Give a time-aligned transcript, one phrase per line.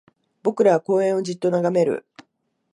[0.41, 2.07] 僕らは公園をじっと眺める